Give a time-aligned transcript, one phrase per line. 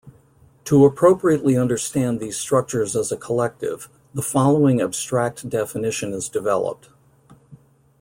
[0.65, 6.89] To appropriately understand these structures as a collective, the following abstract definition is developed.